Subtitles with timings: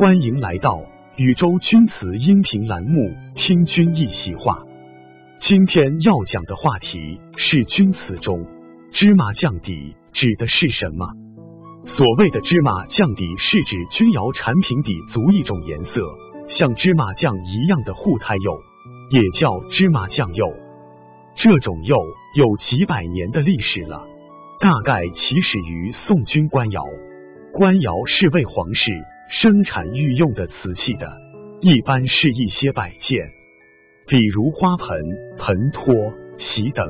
[0.00, 0.80] 欢迎来到
[1.16, 4.62] 宇宙钧瓷音频栏目，听君一席话。
[5.42, 8.46] 今天要讲的话题是钧瓷中
[8.92, 11.06] 芝麻酱底指的是什么？
[11.96, 16.00] 所谓的芝麻酱底，是指钧窑产品底足一种颜色
[16.48, 18.58] 像芝麻酱一样的固态釉，
[19.10, 20.50] 也叫芝麻酱釉。
[21.36, 21.94] 这种釉
[22.36, 24.06] 有几百年的历史了，
[24.60, 26.82] 大概起始于宋军官窑。
[27.50, 28.92] 官窑是为皇室
[29.30, 31.06] 生产御用的瓷器的，
[31.62, 33.26] 一般是一些摆件，
[34.06, 34.86] 比如花盆、
[35.38, 35.94] 盆托、
[36.38, 36.86] 席等。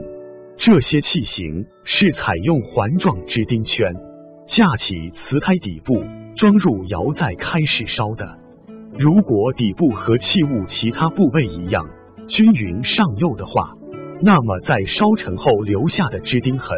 [0.58, 3.94] 这些器型是采用环状支钉圈
[4.48, 6.02] 架起瓷胎底部，
[6.34, 8.36] 装入窑再开始烧的。
[8.98, 11.88] 如果底部和器物其他部位一样
[12.26, 13.76] 均匀上釉的话，
[14.20, 16.76] 那么在烧成后留下的支钉痕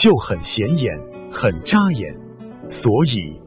[0.00, 0.98] 就很显眼、
[1.32, 2.14] 很扎眼。
[2.82, 3.40] 所以，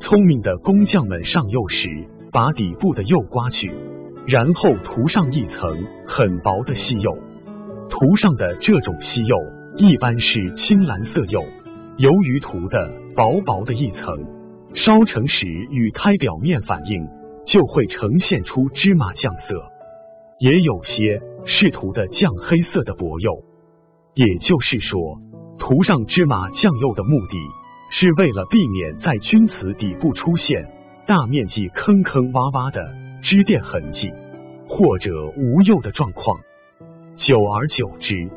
[0.00, 1.88] 聪明的工匠们上釉时，
[2.32, 3.72] 把底部的釉刮去，
[4.26, 7.16] 然后涂上一层很薄的细釉。
[7.90, 9.36] 涂上的这种细釉
[9.76, 11.44] 一般是青蓝色釉，
[11.96, 14.02] 由于涂的薄薄的一层，
[14.74, 17.06] 烧成时与胎表面反应，
[17.46, 19.62] 就会呈现出芝麻酱色。
[20.38, 23.42] 也有些是涂的酱黑色的薄釉，
[24.14, 25.18] 也就是说，
[25.68, 27.36] 涂上芝麻酱釉的目的
[27.90, 30.66] 是为了避免在钧瓷底部出现
[31.06, 32.82] 大面积坑坑洼洼的
[33.22, 34.10] 支垫痕迹，
[34.66, 36.38] 或者无釉的状况。
[37.18, 38.30] 久而久之，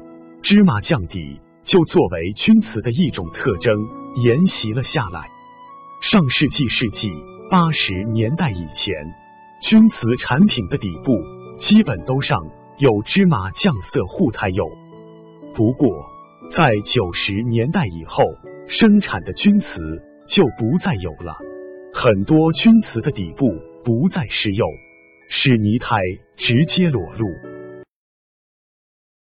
[0.44, 3.80] 芝麻酱底就作为钧瓷的一种特征
[4.18, 5.30] 沿袭了下来。
[6.02, 7.14] 上世纪世纪
[7.50, 8.94] 八十年代以前，
[9.70, 11.18] 钧瓷产品的底部
[11.62, 12.38] 基本都上
[12.78, 14.70] 有芝麻酱色护胎釉。
[15.56, 15.88] 不过，
[16.54, 18.26] 在九十年代以后，
[18.68, 19.66] 生产的钧瓷
[20.28, 21.38] 就不再有了，
[21.94, 23.48] 很多钧瓷的底部
[23.86, 24.66] 不再施釉，
[25.30, 25.96] 使泥胎
[26.36, 27.51] 直接裸露。